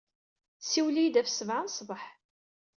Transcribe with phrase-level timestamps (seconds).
[0.69, 2.03] Siwel-iyi-d ɣef ssebɛa n sbeḥ.